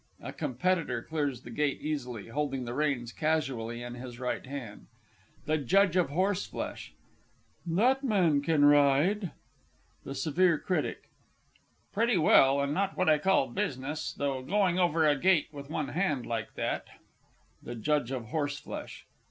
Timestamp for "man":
8.03-8.41